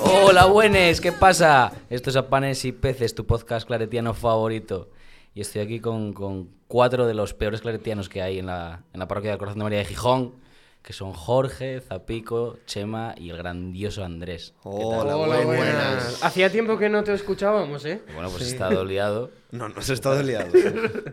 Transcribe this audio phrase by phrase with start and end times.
[0.00, 1.72] Hola, buenes, ¿qué pasa?
[1.88, 4.90] Esto es A Panes y Peces, tu podcast claretiano favorito.
[5.34, 6.12] Y estoy aquí con,
[6.66, 9.64] cuatro de los peores claretianos que hay en la, en la parroquia del Corazón de
[9.64, 10.34] María de Gijón,
[10.84, 14.52] que son Jorge, Zapico, Chema y el grandioso Andrés.
[14.64, 15.46] Hola, Hola, buenas.
[15.46, 16.22] buenas.
[16.22, 18.02] Hacía tiempo que no te escuchábamos, ¿eh?
[18.12, 19.30] Bueno, pues he estado liado.
[19.54, 20.52] No, nos he estado liados.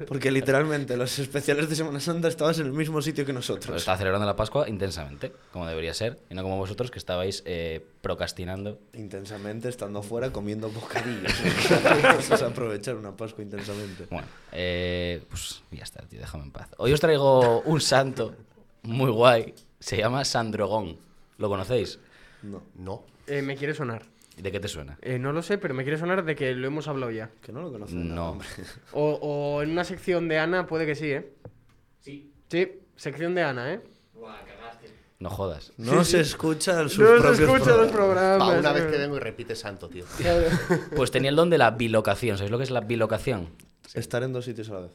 [0.08, 3.78] Porque literalmente los especiales de Semana Santa estabas en el mismo sitio que Pero nosotros.
[3.78, 7.86] estaba celebrando la Pascua intensamente, como debería ser, y no como vosotros que estabais eh,
[8.02, 8.80] procrastinando.
[8.94, 11.32] Intensamente estando afuera comiendo bocadillos.
[12.20, 14.08] Eso es aprovechar una Pascua intensamente.
[14.10, 16.68] Bueno, eh, pues ya está, tío, déjame en paz.
[16.78, 18.34] Hoy os traigo un santo
[18.84, 20.98] muy guay, se llama Sandrogón.
[21.38, 22.00] ¿Lo conocéis?
[22.44, 23.04] No, No.
[23.28, 24.04] Eh, me quiere sonar.
[24.38, 24.98] ¿De qué te suena?
[25.02, 27.30] Eh, no lo sé, pero me quiere sonar de que lo hemos hablado ya.
[27.42, 28.10] que no lo conocen.
[28.10, 28.32] nada, No.
[28.32, 28.48] hombre.
[28.94, 31.34] O, o en una sección de Ana puede que sí, ¿eh?
[32.00, 32.32] Sí.
[32.50, 33.82] Sí, sección de Ana, ¿eh?
[35.20, 35.72] No jodas.
[35.78, 38.60] No se escucha sus No se escucha los programas.
[38.60, 38.92] una vez eh.
[38.92, 40.06] que vengo y repite santo, tío.
[40.96, 42.38] Pues tenía el don de la bilocación.
[42.38, 43.50] ¿Sabéis lo que es la bilocación?
[43.94, 44.92] Estar en dos sitios a la vez.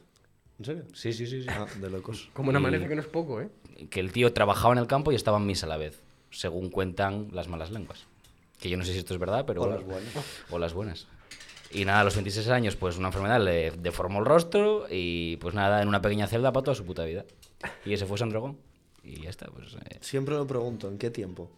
[0.58, 0.84] ¿En serio?
[0.94, 1.42] Sí, sí, sí.
[1.42, 1.48] sí.
[1.50, 2.30] Ah, de locos.
[2.32, 3.48] Como una Y- amanece que no es poco, ¿eh?
[3.90, 6.70] Que el tío trabajaba en el campo y estaba en misa a la vez, según
[6.70, 8.06] cuentan las malas lenguas.
[8.60, 9.62] Que yo no sé si esto es verdad, pero...
[9.62, 10.12] O las buenas.
[10.50, 11.06] O las buenas.
[11.72, 15.54] Y nada, a los 26 años, pues una enfermedad le deformó el rostro y pues
[15.54, 17.24] nada, en una pequeña celda para toda su puta vida.
[17.84, 18.56] Y ese fue Sandrogón.
[19.02, 19.74] Y ya está, pues...
[19.74, 21.50] eh, Siempre lo pregunto, ¿en qué tiempo?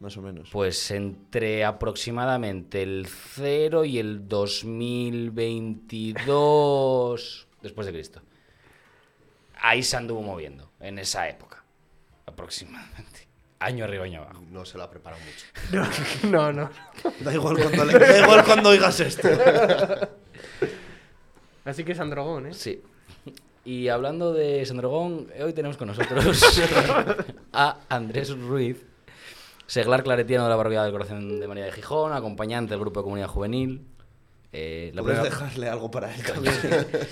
[0.00, 0.48] Más o menos.
[0.50, 4.26] Pues entre aproximadamente el 0 y el
[6.36, 8.20] 2022 después de Cristo.
[9.64, 11.62] Ahí se anduvo moviendo, en esa época,
[12.26, 13.28] aproximadamente.
[13.60, 14.42] Año arriba, año abajo.
[14.50, 15.88] No se lo ha preparado mucho.
[16.28, 16.68] No, no.
[17.20, 19.28] Da igual cuando, le- da igual cuando oigas esto.
[21.64, 22.54] Así que es androgón, ¿eh?
[22.54, 22.82] Sí.
[23.64, 26.42] Y hablando de Sandrogón, hoy tenemos con nosotros
[27.52, 28.78] a Andrés Ruiz,
[29.68, 33.04] seglar claretiano de la parroquia del Corazón de María de Gijón, acompañante del grupo de
[33.04, 33.86] comunidad juvenil.
[34.52, 36.54] Eh, la Puedes primera- dejarle algo para él también.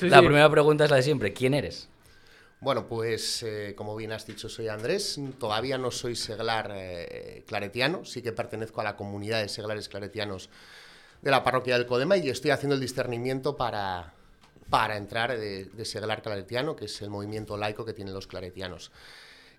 [0.00, 0.24] Sí, la sí.
[0.26, 1.32] primera pregunta es la de siempre.
[1.32, 1.88] ¿Quién eres?
[2.60, 5.18] Bueno, pues eh, como bien has dicho, soy Andrés.
[5.38, 10.50] Todavía no soy seglar eh, claretiano, sí que pertenezco a la comunidad de seglares claretianos
[11.22, 14.12] de la parroquia del Codema y estoy haciendo el discernimiento para,
[14.68, 18.90] para entrar de, de seglar claretiano, que es el movimiento laico que tienen los claretianos.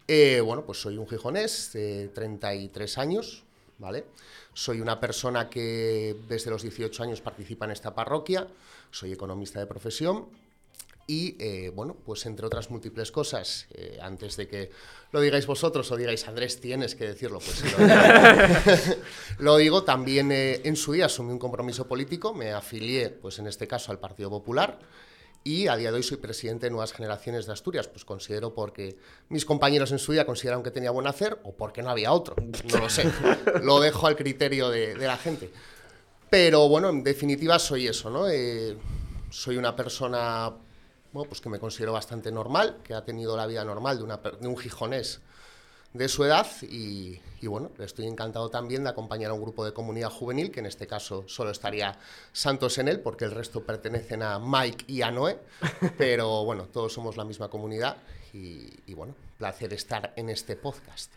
[0.08, 3.44] Eh, bueno, pues soy un gijonés de 33 años,
[3.80, 4.06] ¿vale?
[4.54, 8.46] Soy una persona que desde los 18 años participa en esta parroquia,
[8.92, 10.28] soy economista de profesión
[11.08, 14.72] y, eh, bueno, pues entre otras múltiples cosas, eh, antes de que
[15.12, 19.02] lo digáis vosotros o digáis, Andrés, tienes que decirlo, pues sí, lo digo.
[19.40, 23.48] Lo digo, también eh, en su día asumí un compromiso político, me afilié, pues en
[23.48, 24.80] este caso, al Partido Popular,
[25.44, 28.98] y a día de hoy soy presidente de Nuevas Generaciones de Asturias, pues considero porque
[29.30, 32.36] mis compañeros en su día consideraron que tenía buen hacer o porque no había otro,
[32.72, 33.12] no lo sé,
[33.64, 35.50] lo dejo al criterio de, de la gente.
[36.30, 38.30] Pero bueno, en definitiva soy eso, ¿no?
[38.30, 38.78] Eh,
[39.32, 40.54] soy una persona
[41.14, 44.18] bueno, pues que me considero bastante normal, que ha tenido la vida normal de, una
[44.18, 45.20] de un gijonés
[45.94, 49.74] de su edad y, y bueno, estoy encantado también de acompañar a un grupo de
[49.74, 51.98] comunidad juvenil, que en este caso solo estaría
[52.32, 55.38] Santos en él, porque el resto pertenecen a Mike y a Noé,
[55.98, 57.98] pero bueno, todos somos la misma comunidad
[58.34, 61.12] y, y bueno, placer estar en este podcast.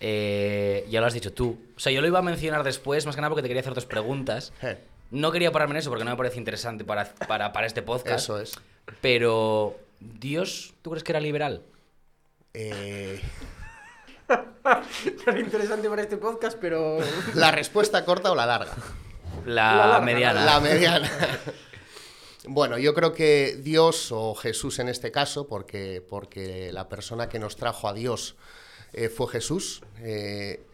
[0.00, 1.58] Eh, ya lo has dicho tú.
[1.76, 3.74] O sea, yo lo iba a mencionar después, más que nada porque te quería hacer
[3.74, 4.52] dos preguntas.
[4.62, 4.78] Eh,
[5.10, 8.24] No quería pararme en eso porque no me parece interesante para, para, para este podcast.
[8.24, 8.54] Eso es.
[9.00, 11.62] Pero, ¿Dios, tú crees que era liberal?
[12.54, 13.20] Eh,
[15.26, 16.98] Era interesante para este podcast, pero...
[17.34, 18.74] ¿La respuesta corta o la larga?
[19.44, 20.44] La, La larga, mediana.
[20.44, 21.10] La mediana.
[22.48, 27.38] Bueno, yo creo que Dios o Jesús en este caso, porque, porque la persona que
[27.38, 28.36] nos trajo a Dios
[28.92, 29.82] eh, fue Jesús.
[29.98, 30.64] eh,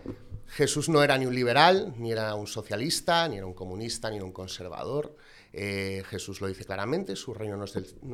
[0.48, 4.16] Jesús no era ni un liberal, ni era un socialista, ni era un comunista, ni
[4.16, 5.16] era un conservador.
[5.52, 7.64] Eh, Jesús lo dice claramente, su reino no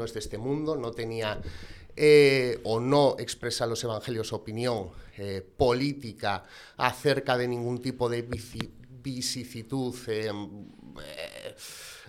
[0.05, 1.41] es, de este mundo, no tenía
[1.95, 6.45] eh, o no expresa los evangelios opinión eh, política
[6.77, 8.73] acerca de ningún tipo de vici-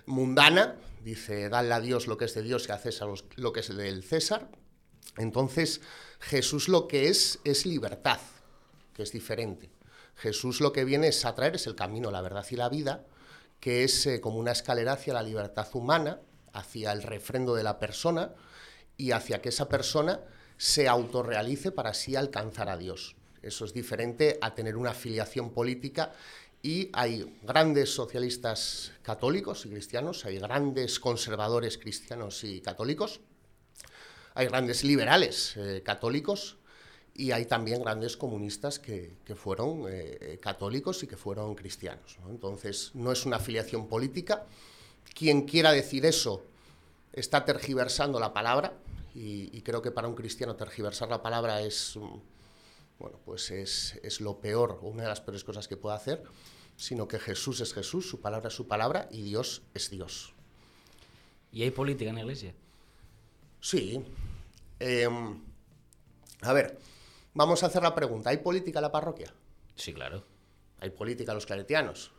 [0.06, 0.76] mundana.
[1.04, 3.74] Dice, dale a Dios lo que es de Dios y a César lo que es
[3.74, 4.50] del César.
[5.16, 5.80] Entonces,
[6.20, 8.20] Jesús lo que es es libertad,
[8.94, 9.70] que es diferente.
[10.16, 13.06] Jesús lo que viene es a traer es el camino, la verdad y la vida,
[13.60, 16.20] que es eh, como una escalera hacia la libertad humana,
[16.52, 18.32] hacia el refrendo de la persona
[18.96, 20.20] y hacia que esa persona
[20.56, 23.16] se autorrealice para así alcanzar a Dios.
[23.42, 26.12] Eso es diferente a tener una afiliación política
[26.62, 33.20] y hay grandes socialistas católicos y cristianos, hay grandes conservadores cristianos y católicos,
[34.34, 36.59] hay grandes liberales eh, católicos
[37.20, 42.18] y hay también grandes comunistas que, que fueron eh, católicos y que fueron cristianos.
[42.22, 42.30] ¿no?
[42.30, 44.46] Entonces, no es una afiliación política.
[45.14, 46.46] Quien quiera decir eso
[47.12, 48.72] está tergiversando la palabra
[49.14, 52.18] y, y creo que para un cristiano tergiversar la palabra es, mm,
[52.98, 56.22] bueno, pues es, es lo peor, o una de las peores cosas que puede hacer,
[56.78, 60.32] sino que Jesús es Jesús, su palabra es su palabra y Dios es Dios.
[61.52, 62.54] ¿Y hay política en la iglesia?
[63.60, 64.02] Sí.
[64.78, 65.38] Em,
[66.40, 66.78] a ver,
[67.34, 68.30] vamos a hacer la pregunta.
[68.30, 69.32] ¿Hay política en la parroquia?
[69.74, 70.24] Sí, claro.
[70.80, 72.10] Hay política en los claretianos.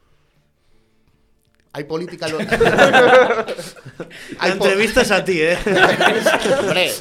[1.73, 2.43] Hay política en los...
[2.45, 3.45] La
[4.39, 5.57] Hay po- entrevista es a ti, ¿eh?
[6.59, 6.91] Hombre,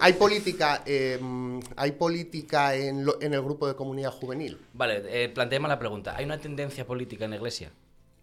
[0.00, 4.58] hay política, em, hay política en, lo- en el grupo de comunidad juvenil.
[4.72, 6.14] Vale, eh, planteemos la pregunta.
[6.16, 7.70] ¿Hay una tendencia política en la iglesia?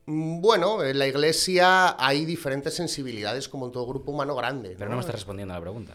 [0.07, 4.73] Mm, Bueno, en la iglesia hay diferentes sensibilidades como en todo grupo humano grande.
[4.75, 5.93] Pero no me estás respondiendo a la pregunta.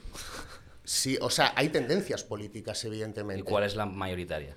[0.88, 3.44] Sí, o sea, hay tendencias políticas, ¿Y evidentemente.
[3.44, 4.56] cuál es la mayoritaria?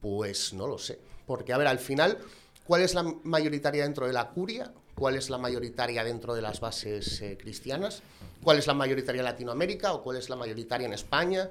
[0.00, 0.98] Pues no lo sé.
[1.24, 2.18] Porque, a ver, al final,
[2.64, 4.72] ¿cuál es la mayoritaria dentro de la curia?
[4.96, 8.02] ¿Cuál es la mayoritaria dentro de las bases eh, cristianas?
[8.42, 9.92] ¿Cuál es la mayoritaria en Latinoamérica?
[9.92, 11.48] ¿O cuál es la mayoritaria en España?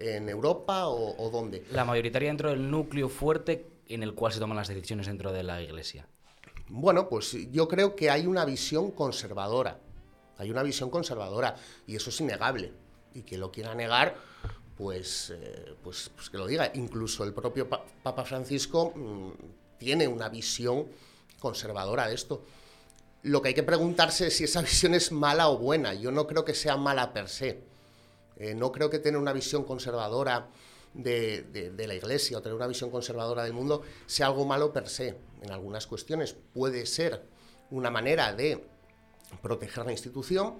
[0.00, 0.88] ¿En Europa?
[0.88, 1.66] ¿O, o dónde?
[1.70, 5.42] La mayoritaria dentro del núcleo fuerte en el cual se toman las decisiones dentro de
[5.42, 6.08] la iglesia.
[6.70, 9.80] Bueno, pues yo creo que hay una visión conservadora.
[10.38, 11.56] Hay una visión conservadora.
[11.86, 12.85] Y eso es innegable.
[13.16, 14.14] Y que lo quiera negar,
[14.76, 16.70] pues, eh, pues, pues que lo diga.
[16.74, 19.30] Incluso el propio Pa- Papa Francisco mm,
[19.78, 20.86] tiene una visión
[21.40, 22.44] conservadora de esto.
[23.22, 25.94] Lo que hay que preguntarse es si esa visión es mala o buena.
[25.94, 27.60] Yo no creo que sea mala per se.
[28.36, 30.48] Eh, no creo que tener una visión conservadora
[30.92, 34.72] de, de- de la Iglesia o tener una visión conservadora del mundo sea algo malo
[34.74, 35.16] per se.
[35.40, 37.22] En algunas cuestiones puede ser
[37.70, 38.62] una manera de
[39.42, 40.54] proteger la institución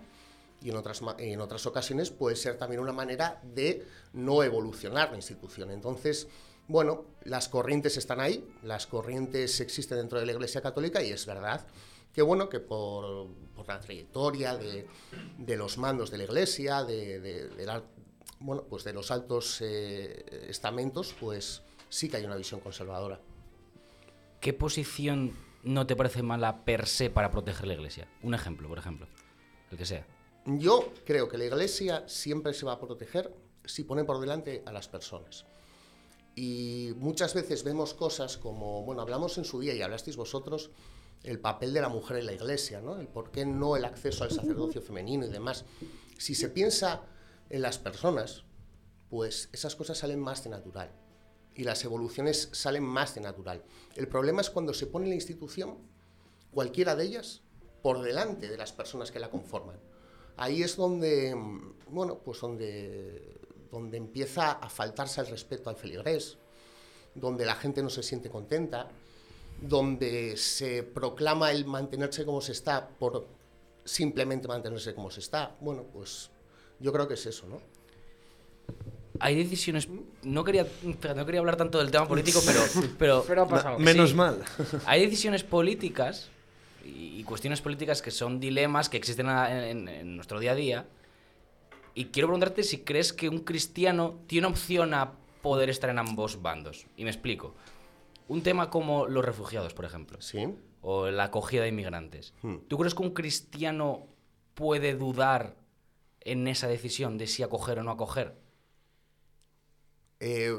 [0.66, 5.16] y en otras, en otras ocasiones puede ser también una manera de no evolucionar la
[5.16, 5.70] institución.
[5.70, 6.26] Entonces,
[6.66, 11.24] bueno, las corrientes están ahí, las corrientes existen dentro de la Iglesia Católica y es
[11.24, 11.64] verdad
[12.12, 14.88] que bueno, que por, por la trayectoria de,
[15.38, 17.48] de los mandos de la Iglesia, de,
[18.40, 23.20] bueno, pues de los altos eh, estamentos, pues sí que hay una visión conservadora.
[24.40, 25.32] ¿Qué posición
[25.62, 28.08] no te parece mala per se para proteger la iglesia?
[28.24, 29.06] Un ejemplo, por ejemplo.
[29.70, 30.15] El que sea.
[30.46, 33.34] Yo creo que la Iglesia siempre se va a proteger
[33.64, 35.44] si pone por delante a las personas.
[36.36, 40.70] Y muchas veces vemos cosas como, bueno, hablamos en su día y hablasteis vosotros,
[41.24, 43.00] el papel de la mujer en la Iglesia, ¿no?
[43.00, 45.64] El por qué no el acceso al sacerdocio femenino y demás.
[46.16, 47.02] Si se piensa
[47.50, 48.44] en las personas,
[49.10, 50.92] pues esas cosas salen más de natural
[51.56, 53.64] y las evoluciones salen más de natural.
[53.96, 55.78] El problema es cuando se pone la institución,
[56.52, 57.42] cualquiera de ellas,
[57.82, 59.80] por delante de las personas que la conforman.
[60.36, 61.34] Ahí es donde,
[61.90, 63.36] bueno, pues donde,
[63.70, 66.36] donde empieza a faltarse el respeto al feligrés,
[67.14, 68.88] donde la gente no se siente contenta,
[69.60, 73.26] donde se proclama el mantenerse como se está por
[73.84, 75.56] simplemente mantenerse como se está.
[75.60, 76.30] Bueno, pues
[76.80, 77.60] yo creo que es eso, ¿no?
[79.18, 79.88] Hay decisiones.
[80.22, 82.60] No quería, no quería hablar tanto del tema político, pero.
[82.98, 83.78] pero Pero ha pasado.
[83.78, 84.14] Menos Sí.
[84.16, 84.44] mal.
[84.84, 86.28] Hay decisiones políticas
[86.86, 90.86] y y cuestiones políticas que son dilemas que existen en, en nuestro día a día.
[91.94, 95.12] Y quiero preguntarte si crees que un cristiano tiene opción a
[95.42, 96.86] poder estar en ambos bandos.
[96.96, 97.54] Y me explico.
[98.28, 100.46] Un tema como los refugiados, por ejemplo, Sí.
[100.82, 102.34] o la acogida de inmigrantes.
[102.42, 102.56] Hmm.
[102.68, 104.06] ¿Tú crees que un cristiano
[104.54, 105.56] puede dudar
[106.20, 108.34] en esa decisión de si acoger o no acoger?
[110.20, 110.54] Eh,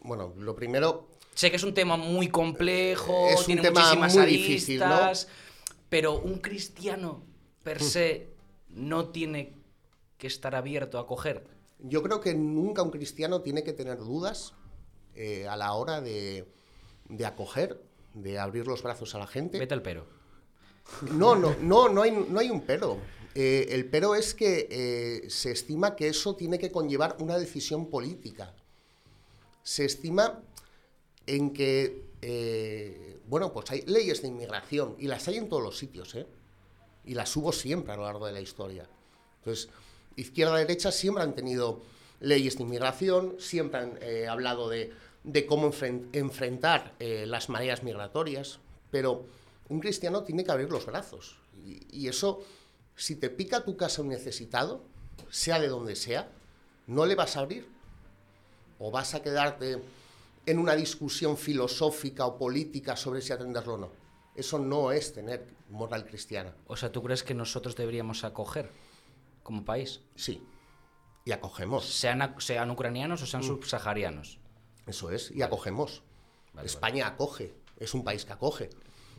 [0.00, 4.16] bueno, lo primero, Sé que es un tema muy complejo, Es un tiene tema muchísimas
[4.16, 5.10] muy difícil, ¿no?
[5.90, 7.22] Pero un cristiano
[7.62, 8.28] per se
[8.70, 9.52] no tiene
[10.16, 11.44] que estar abierto a acoger.
[11.78, 14.54] yo creo que nunca un cristiano tiene que tener dudas
[15.14, 16.46] eh, a la hora de,
[17.08, 17.82] de acoger,
[18.14, 19.58] de abrir los brazos a la gente.
[19.58, 20.06] Vete al pero.
[21.12, 22.98] No, no, no, no hay, no hay un pero.
[23.34, 27.88] Eh, el pero es que eh, se estima que eso tiene que conllevar una decisión
[27.88, 28.54] política.
[29.62, 30.42] Se estima
[31.26, 35.78] en que, eh, bueno, pues hay leyes de inmigración y las hay en todos los
[35.78, 36.26] sitios, ¿eh?
[37.04, 38.88] Y las hubo siempre a lo largo de la historia.
[39.38, 39.68] Entonces,
[40.16, 41.82] izquierda y derecha siempre han tenido
[42.20, 44.92] leyes de inmigración, siempre han eh, hablado de,
[45.24, 48.58] de cómo enfren- enfrentar eh, las mareas migratorias,
[48.90, 49.24] pero
[49.68, 51.38] un cristiano tiene que abrir los brazos.
[51.56, 52.42] Y, y eso,
[52.96, 54.82] si te pica tu casa un necesitado,
[55.30, 56.28] sea de donde sea,
[56.86, 57.66] no le vas a abrir.
[58.78, 59.78] O vas a quedarte
[60.46, 63.92] en una discusión filosófica o política sobre si atenderlo o no.
[64.34, 66.54] Eso no es tener moral cristiana.
[66.66, 68.70] O sea, ¿tú crees que nosotros deberíamos acoger
[69.42, 70.00] como país?
[70.16, 70.42] Sí.
[71.24, 71.84] Y acogemos.
[71.86, 74.38] Sean, ucranianos o sean subsaharianos.
[74.86, 76.02] Eso es, y acogemos.
[76.54, 78.70] Vale, España acoge, es un país que acoge.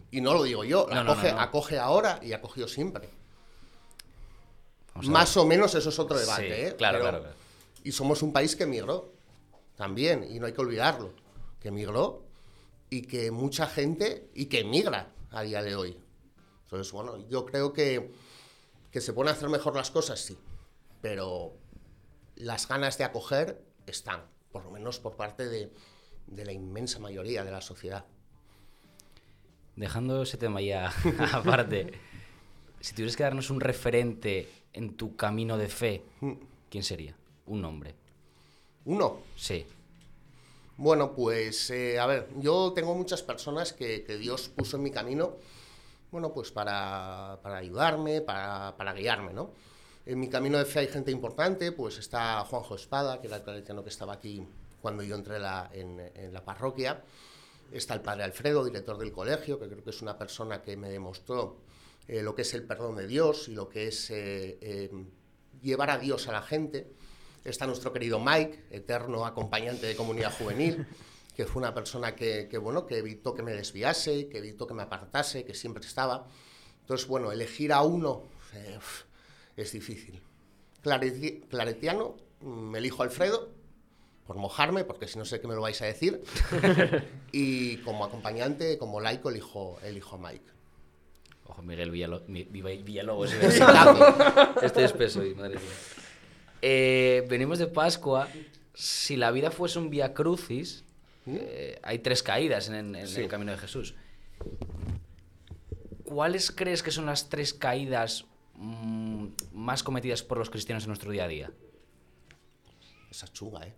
[0.10, 1.42] Y no lo digo yo, No, acoge, no, no.
[1.42, 3.10] acoge ahora y ha cogido siempre.
[4.94, 6.76] Vamos Más o menos eso es otro Sí, debate, ¿eh?
[6.76, 7.36] claro, Pero- claro, claro.
[7.84, 9.14] Y somos un país que emigró
[9.82, 11.12] también, y no hay que olvidarlo,
[11.60, 12.24] que emigró
[12.92, 15.98] y que mucha gente, y que emigra a día de hoy.
[16.66, 18.12] Entonces, bueno, yo creo que,
[18.92, 20.38] que se pueden hacer mejor las cosas, sí,
[21.02, 21.58] pero
[22.36, 24.22] las ganas de acoger están,
[24.52, 25.74] por lo menos por parte de,
[26.28, 28.06] de la inmensa mayoría de la sociedad.
[29.76, 30.94] Dejando ese tema ya
[31.34, 31.94] aparte,
[32.82, 36.04] si tuvieras que darnos un referente en tu camino de fe,
[36.70, 37.16] ¿quién sería?
[37.48, 37.96] Un nombre.
[38.86, 39.66] Uno, Sí.
[40.78, 44.90] Bueno, pues eh, a ver, yo tengo muchas personas que, que Dios puso en mi
[44.92, 45.36] camino,
[46.12, 49.52] bueno, pues para, para ayudarme, para, para guiarme, ¿no?
[50.06, 53.44] En mi camino de fe hay gente importante, pues está Juanjo Espada, que era el
[53.44, 54.44] claretiano que estaba aquí
[54.82, 57.04] cuando yo entré la- en, en la parroquia.
[57.72, 60.90] Está el padre Alfredo, director del colegio, que creo que es una persona que me
[60.90, 61.58] demostró
[62.08, 64.90] eh, lo que es el perdón de Dios y lo que es eh, eh,
[65.62, 66.88] llevar a Dios a la gente.
[67.44, 70.86] Está nuestro querido Mike, eterno acompañante de comunidad juvenil,
[71.36, 74.74] que fue una persona que, que, bueno, que evitó que me desviase, que evitó que
[74.76, 76.28] me apartase, que siempre estaba.
[76.82, 78.78] Entonces, bueno, elegir a uno eh,
[79.58, 80.22] es difícil.
[80.84, 83.50] Clareti- claretiano, me elijo Alfredo,
[84.28, 86.24] por mojarme, porque si no sé qué me lo vais a decir.
[87.32, 90.46] y como acompañante, como laico, elijo, elijo a Mike.
[91.48, 93.34] Ojo, Miguel Villalo- Villalobos.
[93.34, 94.56] Claro.
[94.62, 95.66] Estoy espeso y madre mía.
[96.62, 98.28] Eh, venimos de Pascua.
[98.74, 100.84] Si la vida fuese un via crucis,
[101.28, 103.22] eh, hay tres caídas en, en- en Sí.
[103.22, 103.96] el camino de Jesús.
[106.04, 108.26] ¿Cuáles crees que son las tres caídas
[108.56, 111.52] mm, más cometidas por los cristianos en nuestro día a día?
[113.10, 113.74] Esa chunga, ¿eh?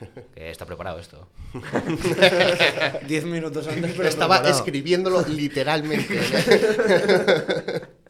[0.34, 1.28] Que está preparado esto.
[3.08, 4.58] Diez minutos antes, pero Estaba preparado.
[4.58, 6.18] escribiéndolo literalmente.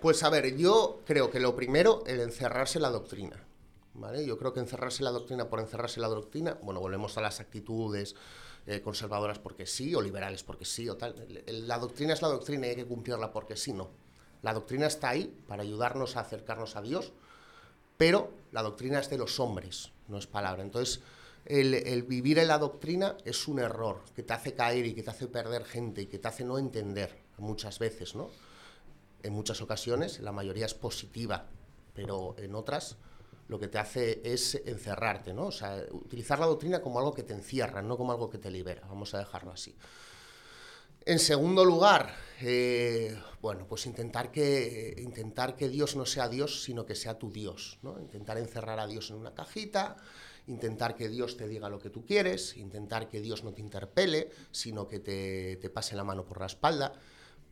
[0.00, 3.44] Pues a ver, yo creo que lo primero, el encerrarse en la doctrina.
[3.94, 4.24] ¿vale?
[4.24, 7.20] Yo creo que encerrarse en la doctrina por encerrarse en la doctrina, bueno, volvemos a
[7.20, 8.16] las actitudes
[8.66, 11.14] eh, conservadoras porque sí, o liberales porque sí, o tal.
[11.46, 13.90] La doctrina es la doctrina y hay que cumplirla porque sí, no.
[14.42, 17.12] La doctrina está ahí para ayudarnos a acercarnos a Dios,
[17.98, 20.62] pero la doctrina es de los hombres, no es palabra.
[20.62, 21.00] Entonces,
[21.44, 25.10] el vivir en la doctrina es un error que te hace caer y que te
[25.10, 28.30] hace perder gente y que te hace no entender muchas veces, ¿no?
[29.22, 31.46] En muchas ocasiones, la mayoría es positiva,
[31.94, 32.96] pero en otras
[33.48, 35.46] lo que te hace es encerrarte, ¿no?
[35.46, 38.50] O sea, utilizar la doctrina como algo que te encierra, no como algo que te
[38.50, 39.76] libera, vamos a dejarlo así.
[41.04, 46.86] En segundo lugar, eh, bueno, pues intentar que, intentar que Dios no sea Dios, sino
[46.86, 47.98] que sea tu Dios, ¿no?
[47.98, 49.96] Intentar encerrar a Dios en una cajita,
[50.46, 54.30] intentar que Dios te diga lo que tú quieres, intentar que Dios no te interpele,
[54.52, 56.92] sino que te, te pase la mano por la espalda,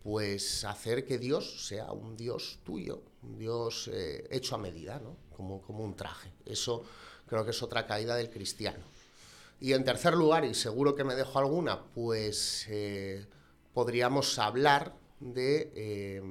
[0.08, 5.18] pues hacer que Dios sea un Dios tuyo, un Dios eh, hecho a medida, ¿no?
[5.36, 6.32] Como, como un traje.
[6.46, 6.82] Eso
[7.26, 8.82] creo que es otra caída del cristiano.
[9.60, 13.26] Y en tercer lugar, y seguro que me dejo alguna, pues eh,
[13.74, 15.72] podríamos hablar de...
[15.74, 16.22] eh,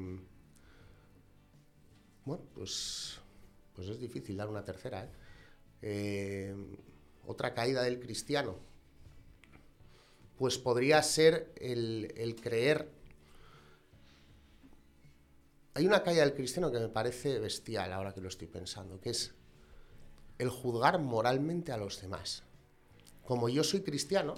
[2.26, 3.20] bueno, pues,
[3.76, 5.08] pues es difícil dar una tercera.
[7.28, 8.56] otra caída del cristiano.
[10.36, 12.97] Pues podría ser el creer...
[15.78, 19.12] Hay una caída del cristiano que me parece bestial ahora que lo estoy pensando, que
[19.12, 19.36] es
[20.40, 22.42] el juzgar moralmente a los demás.
[23.24, 24.34] Como yo soy cristiano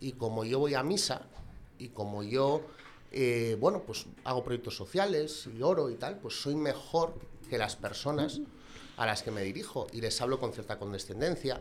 [0.00, 1.26] y como yo voy a misa
[1.78, 2.62] y como yo,
[3.12, 7.12] eh, bueno, pues hago proyectos sociales y oro y tal, pues soy mejor
[7.50, 8.40] que las personas
[8.96, 11.60] a las que me dirijo y les hablo con cierta condescendencia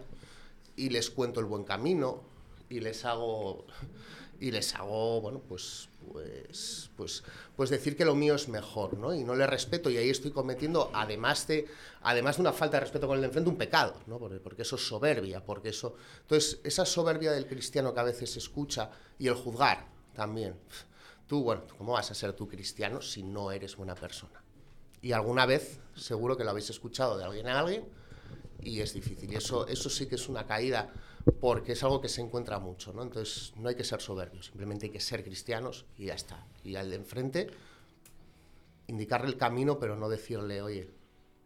[0.78, 2.22] y les cuento el buen camino
[2.70, 3.66] y les hago
[4.39, 7.24] y les hago bueno pues pues pues
[7.56, 10.32] pues decir que lo mío es mejor no y no le respeto y ahí estoy
[10.32, 11.68] cometiendo además de
[12.01, 14.62] además de una falta de respeto con el de enfrente un pecado no porque, porque
[14.62, 18.92] eso es soberbia porque eso entonces esa soberbia del cristiano que a veces se escucha
[19.18, 20.56] y el juzgar también.
[21.27, 24.42] Tú bueno cómo vas a ser tú cristiano si no eres buena persona
[25.01, 27.86] y alguna vez seguro que lo habéis escuchado de alguien a alguien
[28.62, 29.32] y es difícil.
[29.32, 30.92] Y eso, eso sí que es una caída
[31.39, 33.03] porque es algo que se encuentra mucho, ¿no?
[33.03, 36.46] Entonces no hay que ser soberbios, simplemente hay que ser cristianos y ya está.
[36.63, 37.48] Y al de enfrente
[38.88, 40.89] indicarle el camino, pero no decirle, oye,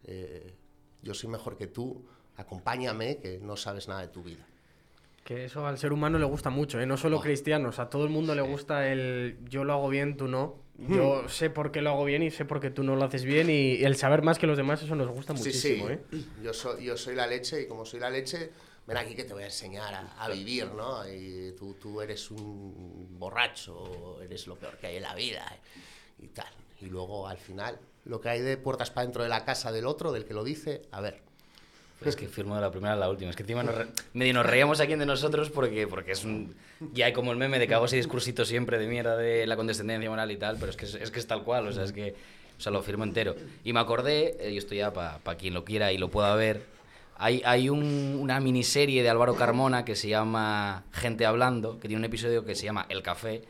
[0.04, 0.54] eh,
[1.02, 2.04] yo soy mejor que tú,
[2.36, 4.46] acompáñame, que no sabes nada de tu vida.
[5.24, 6.86] Que eso al ser humano le gusta mucho, ¿eh?
[6.86, 7.20] no solo Oh.
[7.22, 10.56] cristianos, a todo el mundo le gusta el yo lo hago bien, tú no.
[10.88, 13.24] Yo sé por qué lo hago bien y sé por qué tú no lo haces
[13.24, 15.92] bien y, y el saber más que los demás eso nos gusta Sí, muchísimo, sí.
[15.92, 16.00] ¿eh?
[16.42, 18.50] Yo soy, yo soy la leche y como soy la leche,
[18.90, 21.08] ven aquí que te voy a enseñar a, a vivir, ¿no?
[21.08, 25.46] Y tú, tú eres un borracho, eres lo peor que hay en la vida
[26.18, 26.52] y tal.
[26.80, 29.86] Y luego al final, lo que hay de puertas para dentro de la casa del
[29.86, 31.20] otro, del que lo dice, a ver.
[32.04, 33.30] Es que firmo de la primera a la última.
[33.30, 36.56] Es que encima nos re- medio nos reíamos aquí de nosotros porque, porque es un...
[36.92, 39.54] Ya hay como el meme de que hago ese discursito siempre de mierda de la
[39.54, 41.84] condescendencia moral y tal, pero es que es, es que es tal cual, o sea,
[41.84, 42.14] es que...
[42.58, 43.36] O sea, lo firmo entero.
[43.64, 46.62] Y me acordé, eh, y esto ya para quien lo quiera y lo pueda ver,
[47.20, 51.98] hay, hay un- una miniserie de Álvaro Carmona que se llama Gente Hablando, que tiene
[52.00, 53.42] un episodio que se llama El Café,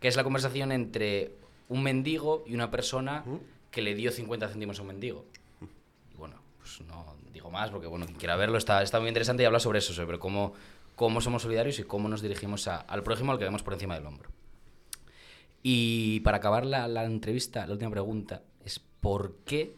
[0.00, 1.32] que es la conversación entre
[1.68, 3.24] un mendigo y una persona
[3.70, 5.24] que le dio 50 céntimos a un mendigo.
[6.12, 9.42] Y bueno, pues no digo más porque, bueno, quien quiera verlo está, está muy interesante
[9.42, 10.54] y habla sobre eso, sobre cómo,
[10.96, 13.94] cómo somos solidarios y cómo nos dirigimos a- al prójimo al que vemos por encima
[13.94, 14.30] del hombro.
[15.62, 19.74] Y para acabar la, la entrevista, la última pregunta es ¿por qué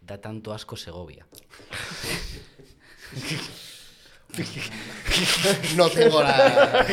[0.00, 1.26] da tanto asco Segovia?
[5.76, 6.86] No tengo la...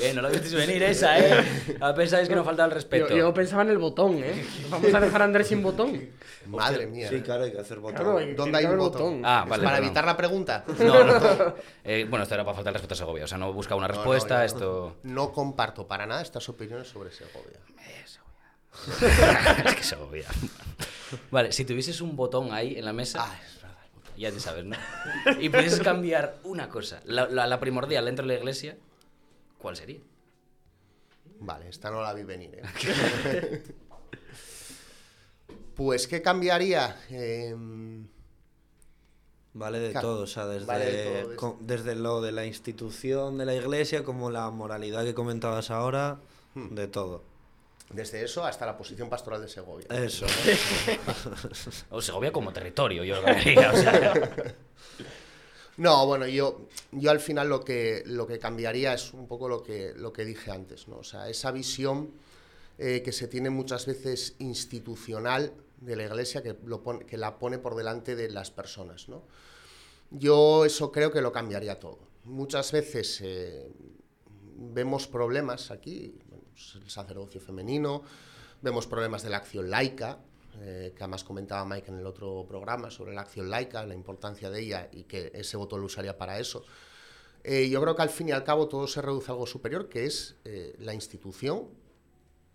[0.00, 1.76] Eh, no lo visteis venir esa, ¿eh?
[1.80, 3.08] A pensáis que nos falta el respeto.
[3.10, 4.46] Yo, yo pensaba en el botón, ¿eh?
[4.68, 6.10] Vamos a dejar a Andrés sin botón.
[6.46, 7.08] Madre mía.
[7.08, 7.96] Sí, claro, hay que hacer botón.
[7.96, 9.22] Claro, hay- ¿Dónde hay un botón?
[9.24, 9.84] Ah, ¿Es vale, Para perdón.
[9.88, 10.64] evitar la pregunta.
[10.78, 11.54] No, no.
[11.84, 13.24] Eh, bueno, esto era para faltar el respeto a Segovia.
[13.24, 14.96] O sea, no busca una No, no, respuesta, yo esto...
[15.02, 17.58] No comparto para nada estas opiniones sobre Segovia.
[19.66, 20.26] es que Segovia.
[21.32, 23.24] Vale, si tuvieses un botón ahí en la mesa...
[23.26, 23.40] Ah.
[24.20, 24.76] Ya te sabes, ¿no?
[25.40, 28.76] Y pudieses cambiar una cosa, la, la- la primordial dentro de la iglesia,
[29.58, 30.00] ¿cuál sería?
[31.38, 32.54] Vale, esta no la vi venir.
[32.56, 33.62] ¿eh?
[35.76, 36.96] pues, ¿qué cambiaría?
[37.08, 38.06] Em,
[39.52, 40.06] Vale de Claro.
[40.08, 43.46] todo, o sea, desde, Vale de todo, desde- co- desde lo de la institución de
[43.46, 46.20] la iglesia, como la moralidad que comentabas ahora,
[46.54, 46.74] Hmm.
[46.74, 47.22] de todo.
[47.90, 49.86] Desde eso hasta la posición pastoral de Segovia.
[49.90, 50.26] Eso.
[51.90, 54.14] O Segovia como territorio, yo lo cambiaría, o sea...
[55.76, 59.62] No, bueno, yo, yo al final lo que, lo que cambiaría es un poco lo
[59.62, 60.98] que, lo que dije antes, ¿no?
[60.98, 62.10] O sea, esa visión
[62.76, 67.38] eh, que se tiene muchas veces institucional de la iglesia que, lo pone- que la
[67.38, 69.22] pone por delante de las personas, ¿no?
[70.10, 71.98] Yo eso creo que lo cambiaría todo.
[72.24, 73.70] Muchas veces eh,
[74.56, 76.18] vemos problemas aquí,
[76.74, 78.02] el sacerdocio femenino,
[78.62, 80.18] vemos problemas de la acción laica,
[80.60, 84.50] eh, que además comentaba Mike en el otro programa sobre la acción laica, la importancia
[84.50, 86.64] de ella y que ese voto lo usaría para eso.
[87.44, 89.88] Eh, yo creo que al fin y al cabo todo se reduce a algo superior,
[89.88, 91.68] que es eh, la institución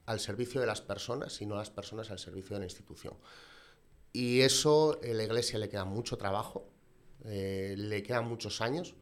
[0.05, 3.15] al servicio de las personas y no las personas al servicio de la institución.
[4.13, 6.69] Y eso a la Iglesia le queda mucho trabajo,
[7.23, 8.93] le quedan muchos años,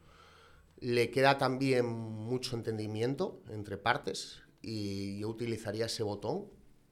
[0.79, 6.45] le queda también mucho entendimiento entre partes y yo utilizaría ese botón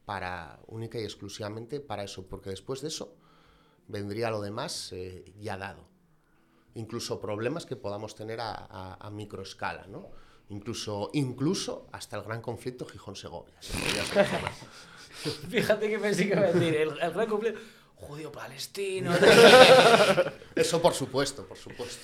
[0.06, 3.16] para única y exclusivamente para eso, porque después de eso
[3.88, 5.88] vendría lo demás eh, ya dado.
[6.76, 10.10] Incluso problemas que podamos tener a, a- a microescala, ¿no?
[10.50, 13.56] Incluso, incluso hasta el gran conflicto Gijón-Segovia.
[15.50, 17.60] Fíjate que pensé que iba a decir, el, el gran conflicto
[17.96, 19.12] judío-palestino...
[20.56, 22.04] Eso por supuesto, por supuesto.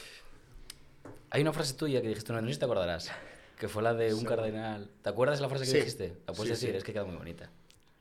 [1.30, 3.10] Hay una frase tuya que dijiste una vez, no sé si te acordarás,
[3.58, 4.90] que fue la de un cardenal.
[5.02, 5.78] ¿Te acuerdas de la frase que Sí.
[5.78, 6.18] dijiste?
[6.28, 6.78] La puedes Sí, decir, sí.
[6.78, 7.50] es que queda muy bonita.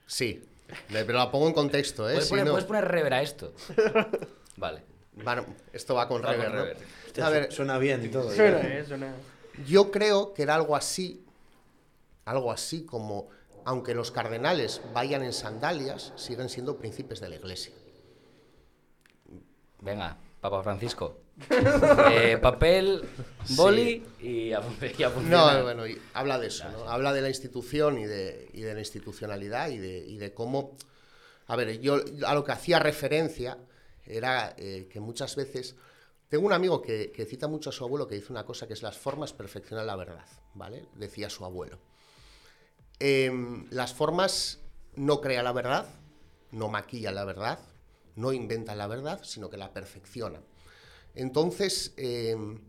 [0.07, 0.45] Sí,
[0.89, 2.13] pero la pongo en contexto, ¿eh?
[2.13, 3.53] ¿Puedes, Si poner, no- puedes poner rever a esto?
[4.57, 4.83] Vale.
[5.15, 6.55] Bueno, esto va con Va con rever,
[7.17, 7.25] ¿no?
[7.25, 8.31] A ver, Suena bien y todo.
[8.31, 8.69] Suena, ya.
[8.79, 8.85] ¿eh?
[8.85, 9.15] Suena.
[9.67, 11.25] Yo creo que era algo así,
[12.27, 13.29] algo así como,
[13.65, 17.73] aunque los cardenales vayan en sandalias, siguen siendo príncipes de la iglesia.
[19.81, 21.19] Venga, Papa Francisco.
[22.11, 23.03] Eh, papel,
[23.51, 24.63] boli y a,
[24.99, 26.89] y a No, bueno, y habla de eso, ¿no?
[26.89, 30.77] Habla de la institución y de, y de la institucionalidad y de, y de cómo...
[31.49, 33.59] A ver, yo a lo que hacía referencia
[34.05, 35.77] era eh, que muchas veces...
[36.29, 38.73] Tengo un amigo que, que cita mucho a su abuelo que dice una cosa que
[38.73, 40.87] es las formas perfeccionan la verdad, ¿vale?
[40.97, 41.79] Decía su abuelo.
[42.99, 44.59] Em, las formas
[44.97, 45.87] no crean la verdad,
[46.51, 47.59] no maquillan la verdad,
[48.17, 50.43] no inventan la verdad, sino que la perfeccionan.
[51.17, 52.61] Entonces, em,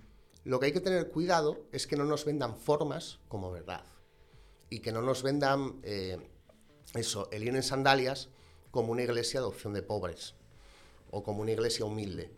[0.46, 3.84] lo que hay que tener cuidado es que no nos vendan formas como verdad
[4.70, 6.18] y que no nos vendan eh,
[6.96, 8.30] eso, el ir en sandalias
[8.72, 10.34] como una iglesia de opción de pobres
[11.12, 12.32] o como una iglesia humilde.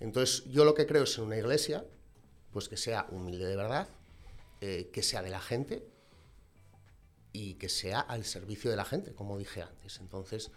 [0.00, 1.86] Entonces, yo lo que creo es en una iglesia,
[2.52, 3.88] pues que sea humilde de verdad,
[4.60, 5.86] eh, que sea de la gente
[7.32, 10.00] y que sea al servicio de la gente, como dije antes.
[10.00, 10.50] Entonces,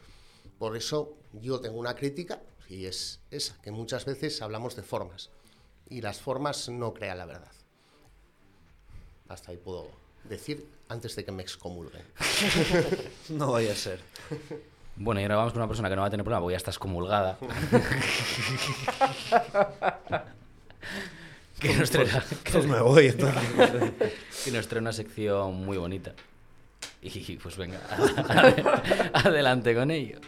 [0.57, 5.29] por eso yo tengo una crítica y es esa, que muchas veces hablamos de formas
[5.89, 7.51] y las formas no crean la verdad.
[9.29, 9.89] Hasta ahí puedo
[10.23, 12.03] decir antes de que me excomulguen.
[13.29, 13.99] No vaya a ser.
[14.95, 16.57] Bueno, y ahora vamos con una persona que no va a tener problema porque ya
[16.57, 17.37] estás comulgada.
[21.59, 22.07] que, nos trae,
[22.51, 23.91] Pues me voy entonces.
[24.45, 26.13] que nos trae una sección muy bonita.
[27.01, 27.79] Y pues venga,
[29.13, 30.19] adelante con ello.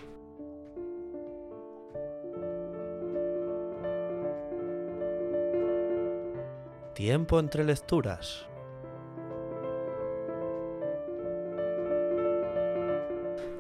[6.99, 8.45] Tiempo entre lecturas.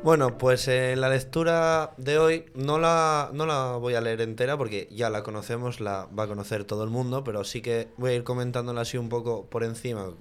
[0.03, 4.57] Bueno, pues eh, la lectura de hoy no la, no la voy a leer entera
[4.57, 8.11] porque ya la conocemos, la va a conocer todo el mundo, pero sí que voy
[8.11, 10.11] a ir comentándola así un poco por encima,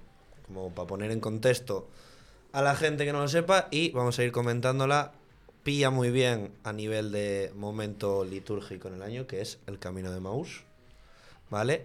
[0.47, 1.89] como para poner en contexto
[2.53, 5.11] a la gente que no lo sepa y vamos a ir comentándola.
[5.65, 10.13] Pilla muy bien a nivel de momento litúrgico en el año, que es el Camino
[10.13, 10.63] de Maús,
[11.51, 11.85] ¿vale?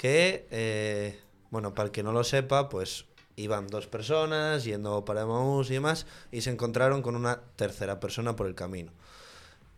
[0.00, 3.04] Que, eh, bueno, para el que no lo sepa, pues
[3.36, 8.34] iban dos personas yendo para Maús y demás y se encontraron con una tercera persona
[8.34, 8.92] por el camino.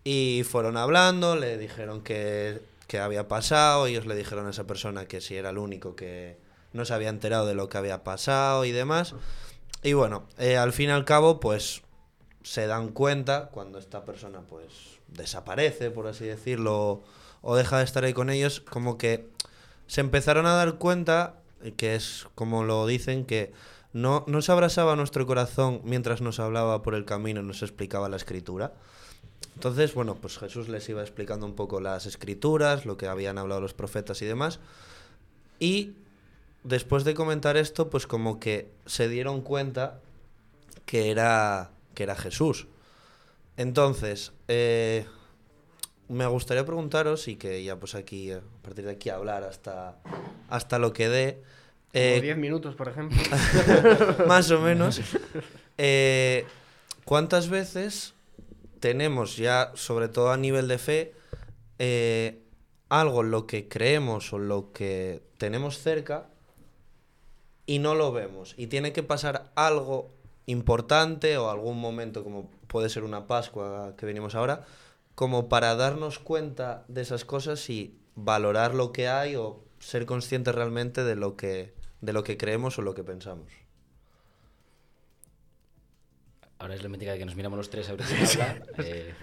[0.05, 5.07] Y fueron hablando, le dijeron que, que había pasado, ellos le dijeron a esa persona
[5.07, 6.39] que si era el único que
[6.73, 9.17] no se había enterado de lo que había pasado y demás.
[9.83, 11.83] Y bueno, eh, al fin y al cabo, pues
[12.45, 14.73] se dan cuenta cuando esta persona pues
[15.09, 17.03] desaparece, por así decirlo,
[17.41, 19.29] o deja de estar ahí con ellos, como que
[19.87, 23.53] se empezaron a dar cuenta, eh, que es como lo dicen, que
[23.93, 28.17] no, no se abrazaba nuestro corazón mientras nos hablaba por el camino, nos explicaba la
[28.17, 28.73] escritura.
[29.55, 33.61] Entonces, bueno, pues Jesús les iba explicando un poco las escrituras, lo que habían hablado
[33.61, 34.61] los profetas y demás.
[35.59, 35.93] Y
[36.65, 40.01] después de comentar esto, pues como que se dieron cuenta
[40.87, 42.67] que era, que era Jesús.
[43.57, 45.07] Entonces, eh,
[46.09, 49.97] me gustaría preguntaros, y que ya pues aquí, a partir de aquí hablar hasta,
[50.49, 51.43] hasta lo que dé,
[51.93, 53.19] eh, 10 minutos, por ejemplo.
[54.27, 55.01] más o menos,
[55.79, 56.47] eh,
[57.05, 58.15] ¿cuántas veces
[58.81, 61.13] tenemos ya, sobre todo a nivel de fe,
[61.79, 62.43] eh,
[62.89, 66.29] algo en lo que creemos o lo que tenemos cerca
[67.67, 68.55] y no lo vemos?
[68.57, 70.11] Y tiene que pasar algo
[70.47, 74.65] importante o algún momento como puede ser una Pascua que venimos ahora,
[75.15, 80.55] como para darnos cuenta de esas cosas y valorar lo que hay o ser conscientes
[80.55, 83.53] realmente de lo que, de lo que creemos o lo que pensamos.
[86.59, 88.63] Ahora es la mítica de que nos miramos los tres a ver quién habla.
[88.79, 89.15] Eh,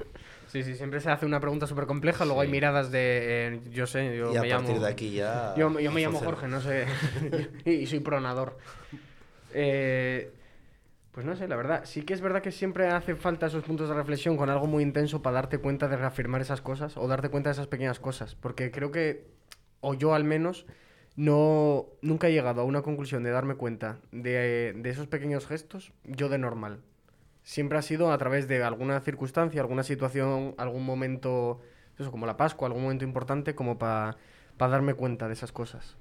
[0.51, 3.85] Sí, sí, siempre se hace una pregunta súper compleja, luego hay miradas de, eh, yo
[3.85, 4.85] sé, yo y a me partir llamo...
[4.85, 5.53] de aquí ya.
[5.55, 6.19] Yo, yo me llamo.
[6.19, 6.87] Jorge, no sé,
[7.65, 8.57] y soy pronador.
[9.53, 10.31] Eh,
[11.11, 13.89] pues no sé, la verdad, sí que es verdad que siempre hace falta esos puntos
[13.89, 17.29] de reflexión con algo muy intenso para darte cuenta de reafirmar esas cosas o darte
[17.29, 19.27] cuenta de esas pequeñas cosas, porque creo que,
[19.81, 20.65] o yo al menos,
[21.15, 25.91] no, nunca he llegado a una conclusión de darme cuenta de, de esos pequeños gestos,
[26.05, 26.79] yo de normal.
[27.43, 31.59] Siempre ha sido a través de alguna circunstancia, alguna situación, algún momento,
[31.97, 34.17] eso como la Pascua, algún momento importante como para
[34.57, 35.97] darme cuenta de esas cosas.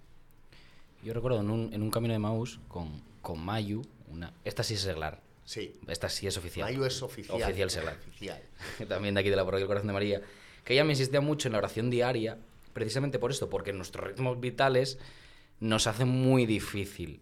[1.02, 4.74] yo recuerdo en un, en un camino de Maús con, con Mayu, una, esta sí
[4.74, 5.78] es seglar, Sí.
[5.86, 6.68] esta sí es oficial.
[6.68, 7.40] Mayu es oficial.
[7.42, 7.96] Oficial seglar.
[8.08, 8.42] Oficial.
[8.88, 10.20] también de aquí de la Parroquia del Corazón de María,
[10.64, 12.38] que ella me insistía mucho en la oración diaria,
[12.74, 14.98] precisamente por esto, porque nuestros ritmos vitales
[15.60, 17.20] nos hacen muy difícil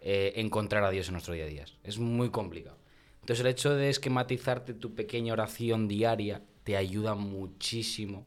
[0.00, 1.64] eh, encontrar a Dios en nuestro día a día.
[1.84, 2.76] Es muy complicado.
[3.20, 8.26] Entonces el hecho de esquematizarte tu pequeña oración diaria te ayuda muchísimo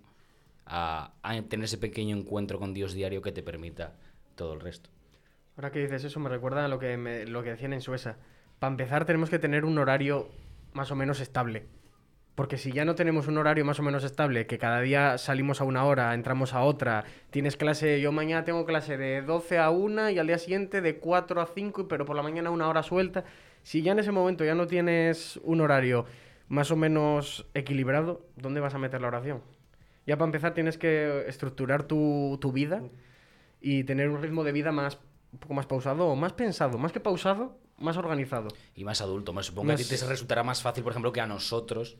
[0.65, 3.96] a, a tener ese pequeño encuentro con Dios diario que te permita
[4.36, 4.89] todo el resto.
[5.56, 8.18] Ahora que dices eso, me recuerda a lo que, me- lo que decían en Suecia.
[8.60, 10.30] Para empezar, tenemos que tener un horario
[10.74, 11.66] más o menos estable.
[12.36, 15.62] Porque si ya no tenemos un horario más o menos estable, que cada día salimos
[15.62, 19.70] a una hora, entramos a otra, tienes clase, yo mañana tengo clase de 12 a
[19.70, 22.82] 1 y al día siguiente de 4 a 5, pero por la mañana una hora
[22.82, 23.24] suelta.
[23.62, 26.06] Si ya en ese momento ya no tienes un horario
[26.48, 29.44] más o menos equilibrado, ¿dónde vas a meter la oración?
[30.08, 32.82] Ya para empezar tienes que estructurar tu, tu vida
[33.62, 35.00] y tener un ritmo de vida más
[35.34, 38.48] un poco más pausado o más pensado, más que pausado, más organizado.
[38.76, 41.12] Y más adulto, me supongo que a ti Más- te resultará más fácil, por ejemplo,
[41.12, 41.98] que a nosotros.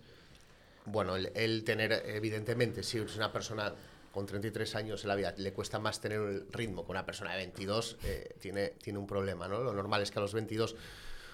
[0.86, 3.74] Bueno, el, el tener, evidentemente, si es una persona
[4.14, 7.32] con 33 años en la vida, le cuesta más tener el ritmo que una persona
[7.32, 9.60] de 22, eh, tiene, tiene un problema, ¿no?
[9.64, 10.76] Lo normal es que a los 22,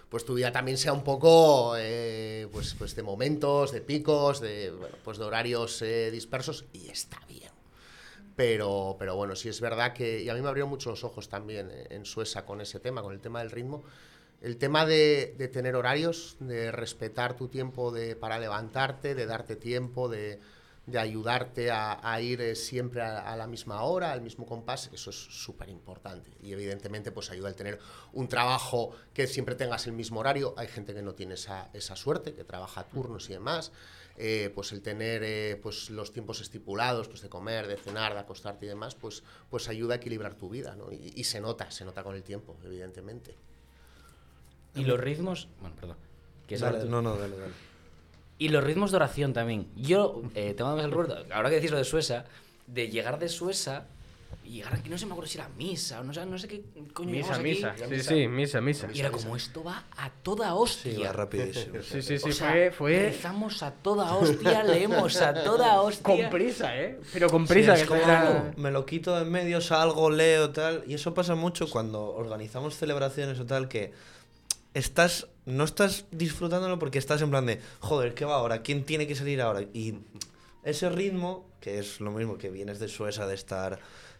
[0.07, 4.71] pues tu vida también sea un poco, eh, pues, pues de momentos, de picos, de,
[4.71, 7.48] bueno, pues de horarios eh, dispersos, y está bien.
[8.39, 11.27] Pero, pero bueno, sí es verdad que, y a mí me abrió mucho los ojos
[11.27, 13.83] también eh, en Suecia con ese tema, con el tema del ritmo.
[14.39, 20.07] El tema de, tener horarios, de respetar tu tiempo de, para levantarte, de darte tiempo,
[20.07, 20.39] de,
[20.85, 25.09] de ayudarte a, ir eh, siempre a, a la misma hora, al mismo compás, eso
[25.09, 26.31] es súper importante.
[26.41, 27.77] Y evidentemente pues ayuda el tener
[28.13, 30.53] un trabajo que siempre tengas el mismo horario.
[30.55, 33.73] Hay gente que no tiene esa, esa suerte, que trabaja turnos y demás.
[34.21, 38.19] Eh, pues el tener eh, pues los tiempos estipulados pues de comer, de cenar, de
[38.19, 40.91] acostarte y demás, pues, pues ayuda a equilibrar tu vida, ¿no?
[40.91, 43.35] Y, y se nota, se nota con el tiempo, evidentemente.
[44.75, 45.47] Y los ritmos.
[45.61, 45.97] Bueno, perdón.
[46.47, 47.53] Que Dale, no, no, dale, dale.
[48.37, 49.67] Y los ritmos de oración también.
[49.75, 52.25] Yo eh, tengo además el recuerdo, ahora que decís lo de Sueza,
[52.67, 53.87] de llegar de Sueza
[54.43, 56.47] y llegar aquí, no sé, me acuerdo si era misa o no sé, no sé
[56.47, 56.63] qué
[56.93, 57.71] coño Misa, misa.
[57.71, 57.83] aquí.
[57.95, 58.87] Sí, sí, misa, misa.
[58.93, 60.91] Y era como, esto va a toda hostia.
[60.93, 61.81] Sí, va rapidísimo.
[61.83, 66.03] Sí, sí, sí, O sea, fue, fue Rezamos a toda hostia, leemos a toda hostia.
[66.03, 66.99] con prisa, ¿eh?
[67.13, 70.09] Pero con prisa, Sí, que es como, era- me lo quito de en medio, salgo,
[70.09, 70.83] leo, tal.
[70.87, 73.93] Y eso pasa mucho cuando organizamos celebraciones o tal, que
[74.73, 78.61] estás, no estás disfrutándolo porque estás en plan de, joder, ¿qué va ahora?
[78.61, 79.61] ¿Quién tiene que salir ahora?
[79.73, 79.95] Y
[80.63, 83.79] ese ritmo, que es lo mismo que vienes de Sueza, de estar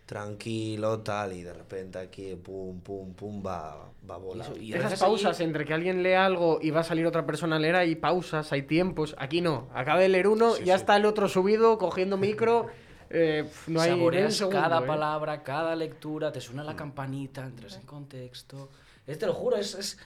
[0.10, 4.60] tranquilo, tal, y de repente aquí, pum, pum, pum, va, va volando.
[4.60, 7.60] Y Esas pausas entre que alguien lee algo y va a salir otra persona a
[7.60, 9.15] leer, hay pausas, hay tiempos.
[9.19, 9.69] Aquí no.
[9.72, 10.82] Acaba de leer uno, Sí, ya sí.
[10.82, 12.65] está el otro subido, cogiendo micro.
[13.12, 14.88] eh, no hay Saboreas segundo, cada ¿eh?
[14.88, 18.69] palabra, cada lectura, te suena la campanita, entras en contexto.
[19.06, 20.00] Es, te lo juro, es, es.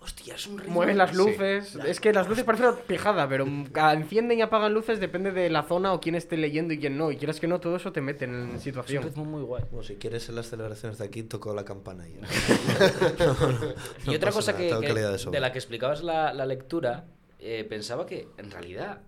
[0.00, 0.74] Hostia, es un ritmo.
[0.74, 1.16] Mueves las Sí.
[1.16, 1.74] luces.
[1.84, 3.44] Es que las luces parecen una pijada, pero
[3.92, 7.10] encienden y apagan luces depende de la zona o quién esté leyendo y quién no.
[7.10, 9.02] Y quieras que no, todo eso te mete en Es un situación.
[9.02, 9.64] ritmo muy guay.
[9.70, 12.20] Bueno, si quieres en las celebraciones de aquí, toco la campana y ya.
[14.12, 17.06] Y otra cosa nada, que, de la que explicabas la, la lectura,
[17.40, 19.00] eh, pensaba que en realidad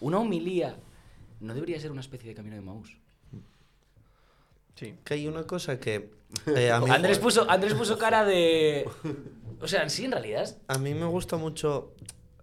[0.00, 0.76] una homilía
[1.40, 2.96] no debería ser una especie de camino de Maús.
[4.74, 4.94] Sí.
[5.02, 6.10] Que hay una cosa que
[6.54, 8.86] eh, a, mí, Andrés puso, Andrés puso cara de.
[9.60, 10.56] O sea, sí, en realidad.
[10.68, 11.94] a mí me gusta mucho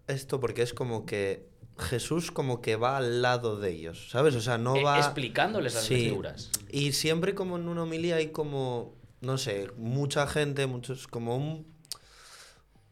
[0.07, 1.47] esto porque es como que
[1.77, 4.35] Jesús como que va al lado de ellos, ¿sabes?
[4.35, 4.97] O sea, no eh, va...
[4.97, 6.05] explicándoles las Sí.
[6.05, 6.51] lecturas.
[6.69, 11.65] Y siempre como en una homilía hay como, no sé, mucha gente, muchos, como un...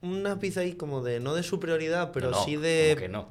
[0.02, 2.90] Una pizza ahí como de, no de superioridad, pero no, sí de...
[2.96, 3.30] como que no.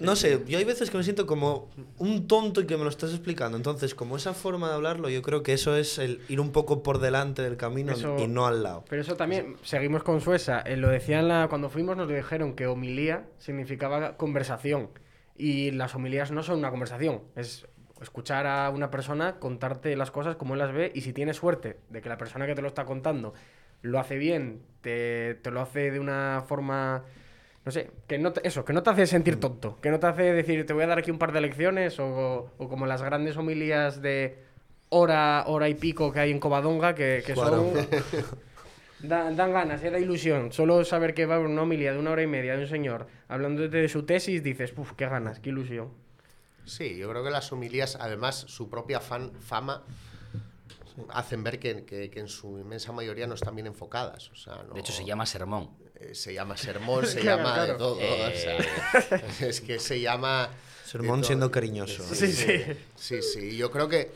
[0.00, 2.88] No sé, yo hay veces que me siento como un tonto y que me lo
[2.90, 3.56] estás explicando.
[3.56, 6.82] Entonces, como esa forma de hablarlo, yo creo que eso es el ir un poco
[6.82, 8.84] por delante del camino Eso- y no al lado.
[8.88, 10.60] Pero eso también, seguimos con Sueza.
[10.60, 14.90] eh, lo decían la, cuando fuimos, nos dijeron que homilía significaba conversación.
[15.36, 17.66] Y las homilías no son una conversación, es
[18.00, 20.92] escuchar a una persona contarte las cosas como él las ve.
[20.94, 23.34] Y si tienes suerte de que la persona que te lo está contando
[23.82, 27.04] lo hace bien, te, te lo hace de una forma.
[27.68, 30.06] No sé, que no te- eso, que no te hace sentir tonto, que no te
[30.06, 33.02] hace decir te voy a dar aquí un par de lecciones o, o como las
[33.02, 34.38] grandes homilías de
[34.88, 37.74] hora, hora y pico que hay en Covadonga, que, son
[39.00, 40.50] Da- dan ganas, eh, da ilusión.
[40.50, 42.68] Solo saber que va a haber una homilía de una hora y media de un
[42.68, 45.90] señor hablándote de su tesis, dices, uff, qué ganas, qué ilusión.
[46.64, 49.82] Sí, yo creo que las homilías, además, su propia fan- fama
[51.10, 54.30] hacen ver que, que- que en su inmensa mayoría no están bien enfocadas.
[54.30, 55.68] O sea, no- De hecho, se llama sermón.
[56.00, 57.98] Eh, se llama sermón, se Claro, llama de todo.
[58.00, 58.56] Eh.
[58.92, 59.16] o sea,
[59.48, 60.50] es que se llama.
[60.84, 62.02] Sermón siendo cariñoso.
[62.14, 62.62] Sí, sí.
[62.96, 63.56] Sí, sí.
[63.56, 64.10] Yo creo que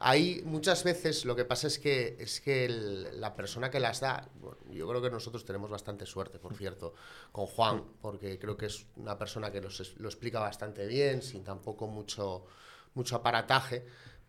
[0.00, 4.00] hay muchas veces lo que pasa es que es que el- la persona que las
[4.00, 6.94] da, bueno, yo creo que nosotros tenemos bastante suerte, por cierto,
[7.32, 11.44] con Juan, porque creo que es una persona que los lo explica bastante bien, sin
[11.44, 12.46] tampoco mucho,
[12.94, 13.84] mucho aparataje.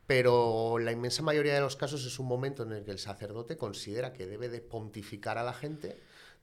[0.07, 3.57] Pero la inmensa mayoría de los casos es un momento en el que el sacerdote
[3.57, 5.99] considera que debe de pontificar a la gente,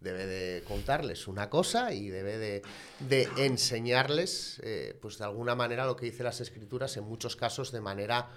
[0.07, 2.63] debe de contarles una cosa y debe de,
[3.01, 7.73] de enseñarles, eh, pues de alguna manera, lo que dice las escrituras, en muchos casos
[7.73, 8.29] de manera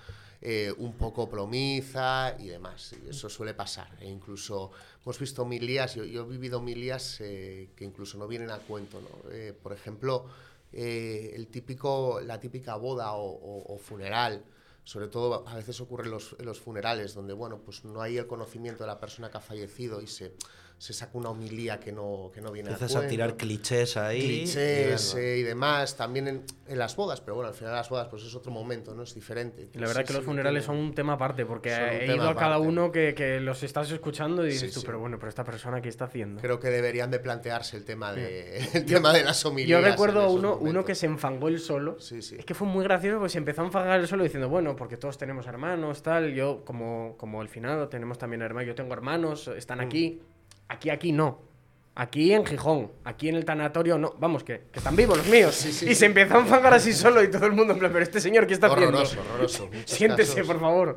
[0.41, 2.93] eh, un poco plomiza y demás.
[3.05, 3.89] Y eso suele pasar.
[4.01, 4.71] E incluso
[5.03, 8.99] hemos visto milías, yo, he vivido milías eh, que incluso no vienen a cuento.
[9.01, 9.53] ¿no?
[9.61, 10.25] Por ejemplo,
[10.71, 14.43] el típico, la típica boda o, funeral.
[14.83, 18.25] Sobre todo a veces ocurre en los, los funerales, donde bueno, pues no hay el
[18.25, 20.33] conocimiento de la persona que ha fallecido y se,
[20.79, 24.17] se saca una homilía que no, que no viene Empiezas a a tirar clichés ahí.
[24.21, 25.27] y clichés venga.
[25.27, 28.23] eh, y demás, también en, en las bodas, pero bueno, al final las bodas pues
[28.23, 29.03] es otro momento, ¿no?
[29.03, 29.69] Es diferente.
[29.73, 32.29] Y la verdad Sí, que los sí, funerales son un tema aparte, porque he ido
[32.29, 32.67] a cada aparte.
[32.69, 34.85] uno que, que los estás escuchando y dices Sí, tú, sí.
[34.85, 36.39] pero bueno, pero esta persona qué está haciendo.
[36.41, 39.81] Creo que deberían de plantearse el tema de, el tema de las homilías.
[39.81, 41.99] Yo recuerdo uno, uno que se enfangó él solo.
[41.99, 42.37] Sí, sí.
[42.39, 44.95] Es que fue muy gracioso porque se empezó a enfangar él solo diciendo, bueno, porque
[44.95, 46.33] todos tenemos hermanos, tal.
[46.33, 48.67] Yo, como, como el finado, tenemos también hermanos.
[48.67, 49.57] Yo tengo hermanos, Mm.
[49.57, 50.21] están aquí.
[50.69, 51.49] Aquí, aquí no.
[51.95, 54.15] Aquí en Gijón, aquí en el tanatorio no.
[54.19, 55.53] Vamos, que, que están vivos los míos.
[55.53, 57.91] Sí, sí, y se empezó a enfangar así solo y todo el mundo en plan,
[57.91, 58.99] pero este señor, ¿qué está haciendo?
[58.99, 59.69] Horroroso, horroroso.
[59.85, 60.47] Siéntese, casos.
[60.47, 60.95] por favor.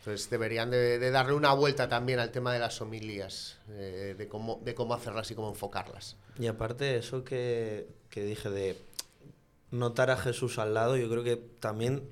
[0.00, 4.26] Entonces deberían de, de darle una vuelta también al tema de las homilías, eh, de,
[4.26, 6.16] cómo, de cómo hacerlas y cómo enfocarlas.
[6.38, 8.78] Y aparte eso que, que dije de
[9.70, 12.02] notar a Jesús al lado, yo creo que también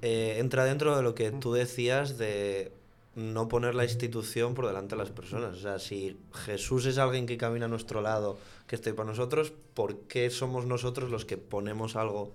[0.00, 2.72] eh, entra dentro de lo que tú decías de
[3.18, 5.56] no poner la institución por delante de las personas.
[5.56, 9.52] O sea, si Jesús es alguien que camina a nuestro lado, que esté para nosotros,
[9.74, 12.32] ¿por qué somos nosotros los que ponemos algo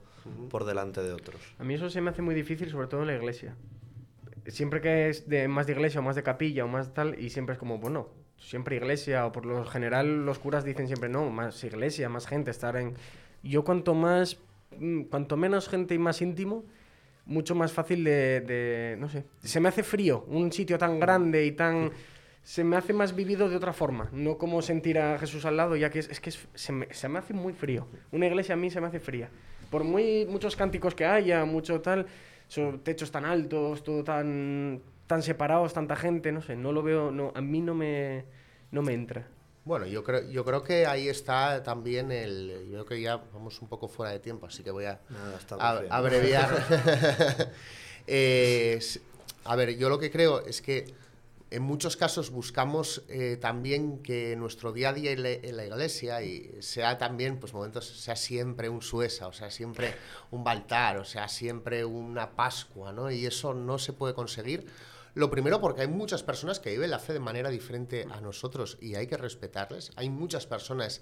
[0.50, 1.40] por delante de otros?
[1.58, 3.56] A mí eso se me hace muy difícil, sobre todo en la iglesia.
[4.48, 7.30] Siempre que es de más de iglesia o más de capilla o más tal, y
[7.30, 11.30] siempre es como, bueno, siempre iglesia, o por lo general los curas dicen siempre, no,
[11.30, 12.96] más iglesia, más gente, estar en...
[13.42, 14.38] Yo cuanto más,
[14.78, 16.66] mm, cuanto menos gente y más íntimo,
[17.26, 21.46] mucho más fácil de, de, no sé, se me hace frío, un sitio tan grande
[21.46, 21.92] y tan...
[22.46, 25.78] Se me hace más vivido de otra forma, no como sentir a Jesús al lado,
[25.78, 27.88] ya que es, es que es- se, me, se me hace muy frío.
[28.12, 29.30] Una iglesia a mí se me hace fría.
[29.70, 32.06] Por muy muchos cánticos que haya, mucho tal,
[32.50, 37.12] son techos tan altos, todo tan, tan separados, tanta gente, no sé, no lo veo,
[37.12, 38.26] no, a mí no me,
[38.72, 39.26] no me entra.
[39.66, 42.68] Bueno, yo creo, yo creo que ahí está también el.
[42.70, 45.00] Yo creo que ya vamos un poco fuera de tiempo, así que voy a,
[45.40, 46.50] está a- abreviar.
[48.06, 48.80] Eh,
[49.46, 50.94] a ver, yo lo que creo es que
[51.52, 55.66] en muchos casos buscamos eh, también que nuestro día a día en la, en la
[55.66, 59.94] iglesia y sea también, pues momentos, sea siempre un suesa, o sea, siempre
[60.32, 63.10] un baltar, o sea, siempre una pascua, ¿no?
[63.12, 64.66] Y eso no se puede conseguir.
[65.16, 68.78] Lo primero porque hay muchas personas que viven la fe de manera diferente a nosotros
[68.82, 69.92] y hay que respetarles.
[69.96, 71.02] Hay muchas personas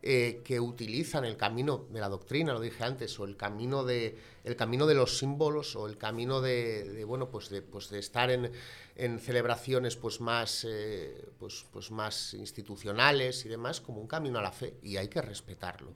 [0.00, 4.16] eh, que utilizan el camino de la doctrina, lo dije antes, o el camino de,
[4.44, 8.30] el camino de los símbolos, o el camino de, bueno, pues de, pues de estar
[8.30, 8.52] en,
[8.94, 14.42] en celebraciones pues más, eh, pues, pues más institucionales y demás, como un camino a
[14.42, 15.94] la fe, y hay que respetarlo.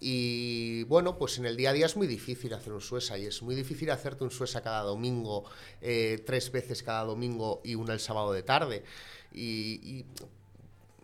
[0.00, 3.26] Y bueno, pues en el día a día es muy difícil hacer un suesa y
[3.26, 5.44] es muy difícil hacerte un suesa cada domingo,
[5.80, 8.84] eh, tres veces cada domingo y una el sábado de tarde.
[9.34, 10.04] Y,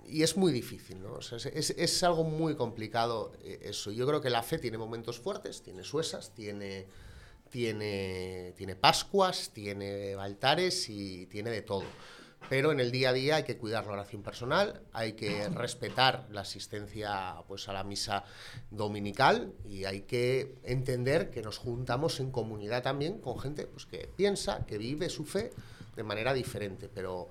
[0.08, 1.18] es muy difícil, ¿no?
[1.18, 3.90] Es- es algo muy complicado eh, eso.
[3.90, 6.86] Yo creo que la fe tiene momentos fuertes, tiene suesas, tiene,
[7.50, 11.84] tiene, tiene pascuas, tiene altares y tiene de todo.
[12.48, 16.26] Pero en el día a día hay que cuidar la oración personal, hay que respetar
[16.30, 18.24] la asistencia pues, a la misa
[18.70, 24.10] dominical y hay que entender que nos juntamos en comunidad también con gente pues, que
[24.14, 25.52] piensa, que vive su fe
[25.96, 27.30] de manera diferente, pero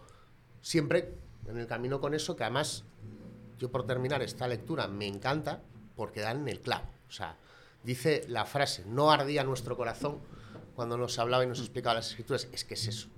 [0.62, 1.14] siempre
[1.48, 2.84] en el camino con eso, que además
[3.60, 5.62] yo por terminar esta lectura me encanta
[5.96, 6.90] porque dan en el clavo.
[7.08, 7.38] O sea,
[7.84, 10.20] dice la frase, no ardía nuestro corazón
[10.76, 12.48] cuando nos hablaba y nos explicaba las escrituras.
[12.52, 13.10] Es que es eso.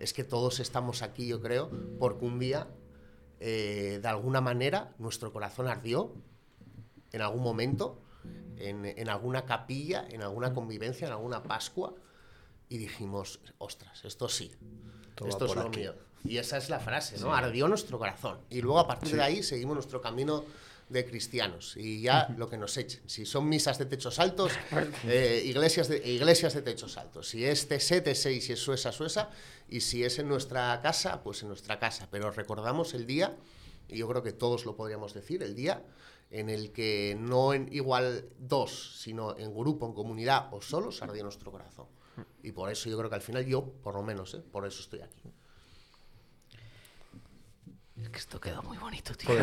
[0.00, 2.66] Es que todos estamos aquí, yo creo, porque un día,
[3.38, 6.12] eh, de alguna manera, nuestro corazón ardió
[7.12, 8.00] en algún momento,
[8.56, 11.94] en, en alguna capilla, en alguna convivencia, en alguna Pascua,
[12.68, 14.52] y dijimos, ostras, esto sí,
[15.14, 15.80] Todo esto es lo aquí.
[15.80, 15.94] mío.
[16.24, 17.34] Y esa es la frase, ¿no?
[17.34, 18.38] Ardió nuestro corazón.
[18.50, 20.44] Y luego a partir de ahí seguimos nuestro camino
[20.90, 21.76] de cristianos.
[21.76, 23.00] Y ya lo que nos echen.
[23.06, 24.52] Si son misas de techos altos,
[25.04, 27.28] eh, iglesias, de, iglesias de techos altos.
[27.28, 29.30] Si es TC, TC y si es Suesa, Suesa.
[29.68, 32.08] Y si es en nuestra casa, pues en nuestra casa.
[32.10, 33.36] Pero recordamos el día,
[33.88, 35.82] y yo creo que todos lo podríamos decir, el día
[36.30, 41.22] en el que no en igual dos, sino en grupo, en comunidad o solos, ardía
[41.22, 41.86] nuestro corazón.
[42.42, 44.42] Y por eso yo creo que al final yo, por lo menos, ¿eh?
[44.52, 45.32] por eso estoy aquí.
[48.02, 49.30] Es que esto queda muy bonito, tío.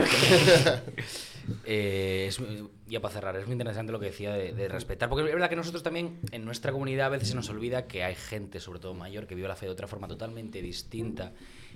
[1.63, 2.41] Eh, es,
[2.87, 5.49] ya para cerrar, es muy interesante lo que decía de, de respetar, porque es verdad
[5.49, 8.79] que nosotros también en nuestra comunidad a veces se nos olvida que hay gente, sobre
[8.79, 11.31] todo mayor, que vive la fe de otra forma totalmente distinta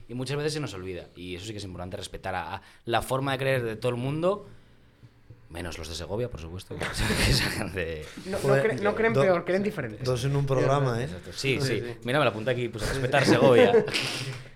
[0.09, 1.07] y muchas veces se nos olvida.
[1.15, 3.91] Y eso sí que es importante respetar a, a la forma de creer de todo
[3.93, 4.49] el mundo,
[5.51, 6.75] menos los de Segovia, por supuesto.
[6.75, 6.85] No,
[8.31, 10.03] no Joder, cre- no creen do- peor, creen diferentes.
[10.03, 11.09] Dos en un programa, ¿eh?
[11.35, 11.81] Sí, sí.
[12.03, 13.85] Mira, me la apunta aquí, pues a respetar Segovia.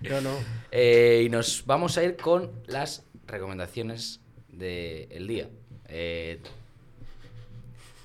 [0.00, 0.30] No, no.
[0.70, 5.48] Eh, y nos vamos a ir con las recomendaciones del día.
[5.88, 6.40] Eh,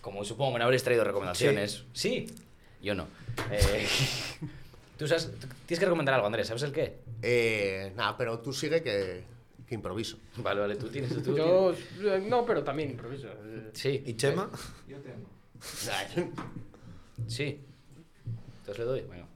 [0.01, 1.83] como supongo que no habréis traído recomendaciones.
[1.93, 2.27] Sí.
[2.81, 3.07] Yo no.
[3.51, 3.87] Eh,
[4.97, 5.29] tú sabes,
[5.67, 6.47] tienes que recomendar algo, Andrés.
[6.47, 6.97] ¿Sabes el qué?
[7.21, 9.23] Eh, nada, pero tú sigue que,
[9.71, 10.17] que improviso.
[10.35, 11.23] Vale, vale, tú tienes.
[11.23, 11.71] Tú Yo,
[12.03, 13.27] eh, no, pero también improviso.
[13.29, 13.69] eh.
[13.71, 14.03] Sí.
[14.05, 14.49] ¿Y Chema?
[17.25, 17.61] Sí.
[18.59, 19.01] Entonces le doy.
[19.01, 19.27] Bueno.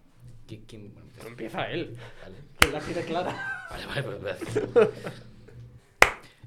[0.45, 0.63] ¿Quién?
[0.67, 0.93] quién?
[0.93, 1.97] Bueno, Pero empieza él.
[2.21, 2.35] vale.
[2.59, 3.67] Que la tiene clara.
[3.69, 4.91] Vale, vale, pues voy a hacer.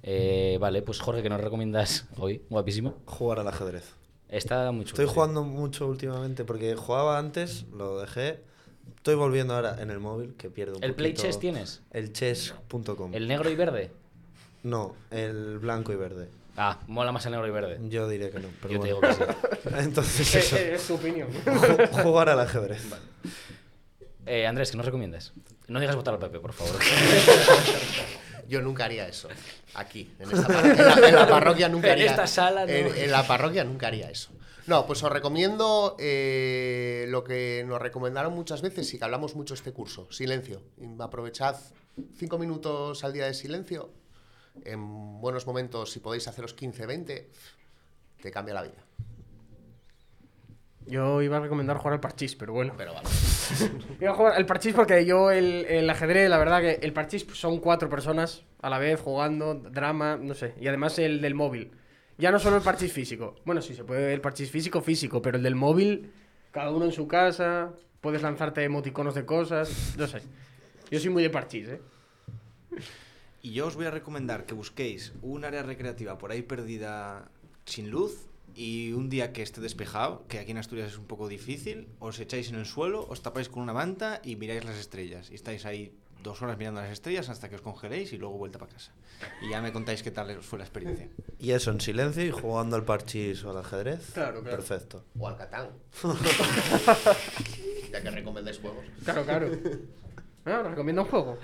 [0.03, 2.43] Eh, vale, pues Jorge, ¿qué nos recomiendas hoy?
[2.51, 2.99] Guapísimo.
[3.07, 3.95] Jugar al ajedrez.
[4.29, 5.03] Está muy chulo.
[5.03, 8.41] Estoy jugando mucho últimamente porque jugaba antes, lo dejé.
[9.09, 11.81] Estoy volviendo ahora en el móvil, que pierdo un ¿El Play poquito- Chess tienes?
[11.93, 13.15] El chess.com.
[13.15, 13.91] ¿El negro y verde?
[14.65, 16.29] No, el blanco y verde.
[16.59, 17.79] Ah, mola más el negro y verde.
[17.89, 19.23] Yo diré que no, pero Yo te digo que sí.
[19.79, 21.29] Entonces eso, eh, es su opinión.
[21.33, 22.83] ju- jugar al ajedrez.
[24.27, 25.33] Eh, Andrés, ¿qué nos recomiendas?
[25.69, 26.75] No digas votar al Pepe, por favor.
[28.47, 29.29] Yo nunca haría eso.
[29.73, 32.73] Aquí, en, esta par- en la, en la parroquia nunca En haría esta sala, no.
[32.73, 34.33] en, en la parroquia nunca haría eso.
[34.69, 39.55] No, pues os recomiendo eh, lo que nos recomendaron muchas veces y que hablamos mucho
[39.55, 40.61] este curso, silencio.
[40.99, 41.57] Aprovechad
[42.17, 43.89] cinco minutos al día de silencio.
[44.67, 47.31] En buenos momentos, si podéis haceros 15, 20,
[48.21, 48.85] te cambia la vida.
[50.85, 52.75] Yo iba a recomendar jugar al parchís, pero bueno.
[52.77, 53.09] Pero vale.
[54.03, 57.27] Iba a jugar al parchís porque yo el, el ajedrez, la verdad que el parchís
[57.33, 60.55] son cuatro personas a la vez jugando, drama, no sé.
[60.61, 61.73] Y además el del móvil.
[62.19, 63.37] Ya no solo el parchís físico.
[63.45, 66.13] Bueno, sí, se puede ver el parchís físico, físico, pero el del móvil,
[66.51, 70.23] cada uno en su casa, puedes lanzarte emoticonos de cosas, no sé.
[70.91, 71.81] Yo soy muy de parchís, ¿eh?
[73.41, 77.31] Y yo os voy a recomendar que busquéis un área recreativa por ahí perdida
[77.67, 81.29] sin luz y un día que esté despejado, que aquí en Asturias es un poco
[81.29, 85.31] difícil, os echáis en el suelo, os tapáis con una manta y miráis las estrellas.
[85.31, 85.93] Y estáis ahí
[86.23, 88.93] dos horas mirando las estrellas hasta que os congeléis y luego vuelta para casa.
[89.43, 91.09] Y ya me contáis qué tal fue la experiencia.
[91.39, 94.11] Y eso en silencio y jugando al parchís o al ajedrez.
[94.15, 94.57] Claro, claro.
[94.57, 95.05] Perfecto.
[95.19, 95.69] O al Catán.
[97.93, 98.85] ya que recomendáis juegos.
[99.05, 99.49] Claro, claro.
[100.45, 101.37] Ah, os recomiendo un juego.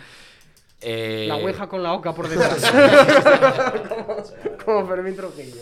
[0.81, 2.65] Eh, La oueja con la oca por detrás.
[3.87, 4.17] como,
[4.65, 5.61] como Fermín Trujillo.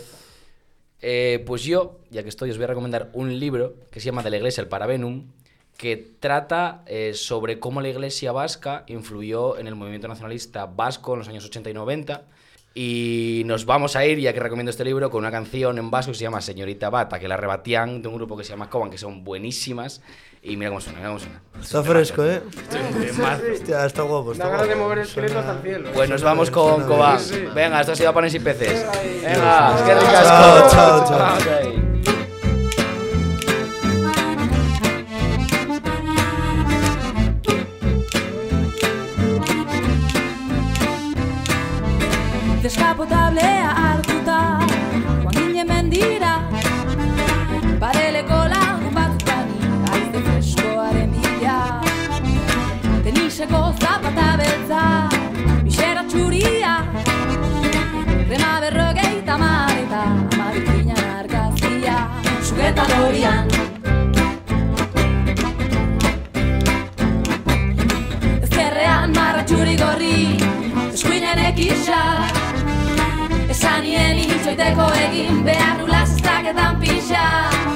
[1.00, 4.22] Eh, pues yo, ya que estoy, os voy a recomendar un libro que se llama
[4.22, 5.26] De la Iglesia, el Parabenum,
[5.77, 11.18] que trata eh, sobre cómo la Iglesia vasca influyó en el movimiento nacionalista vasco en
[11.20, 12.23] los años 80 y 90.
[12.75, 16.12] Y nos vamos a ir, ya que recomiendo este libro, con una canción en vasco
[16.12, 18.89] que se llama Señorita Bata, que la rebatían de un grupo que se llama Coban,
[18.91, 20.01] que son buenísimas.
[20.43, 21.43] Y mira cómo suena, mira cómo suena.
[21.61, 22.43] Está fresco, ¿eh?
[23.53, 24.33] Hostia, está guapo.
[24.33, 25.91] Está Da ganas de mover el esqueleto hasta el cielo.
[25.93, 27.16] Pues nos vamos con Suena Coban.
[27.18, 27.47] bien, sí.
[27.55, 28.87] Venga, esto ha sido Panes y Peces.
[29.23, 30.68] Venga, qué Chao, ricasco.
[30.70, 31.82] chao, chao.
[74.62, 77.72] egiteko egin behar du lasastaketan pixak